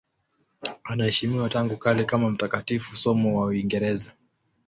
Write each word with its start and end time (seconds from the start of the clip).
Anaheshimiwa 0.83 1.49
tangu 1.49 1.77
kale 1.77 2.05
kama 2.05 2.29
mtakatifu, 2.29 2.95
somo 2.95 3.39
wa 3.39 3.45
Uingereza. 3.45 4.13